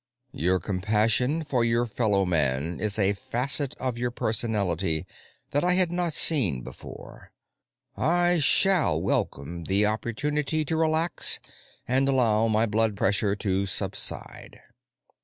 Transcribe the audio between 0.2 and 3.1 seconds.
"Your compassion for your fellowman is